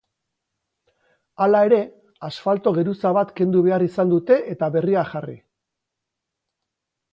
Hala 1.45 1.61
ere, 1.67 1.79
asfalto 2.29 2.73
geruza 2.79 3.13
bat 3.19 3.35
kendu 3.41 3.63
behar 3.69 3.87
izan 3.91 4.15
dute 4.15 4.41
eta 4.55 4.73
berria 4.79 5.07
jarri. 5.13 5.39